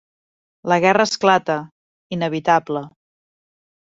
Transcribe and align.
La 0.71 0.77
guerra 0.85 1.05
esclata, 1.09 1.57
inevitable. 2.17 2.83